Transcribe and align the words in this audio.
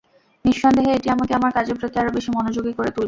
নিঃসন্দেহে 0.45 0.91
এটি 0.93 1.07
আমাকে 1.09 1.33
আমার 1.35 1.51
কাজের 1.53 1.75
প্রতি 1.79 1.95
আরও 1.97 2.15
বেশি 2.17 2.29
মনোযোগী 2.31 2.71
করে 2.71 2.89
তুলবে। 2.89 2.99